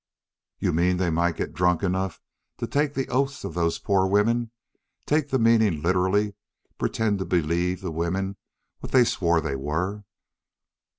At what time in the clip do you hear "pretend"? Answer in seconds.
6.79-7.19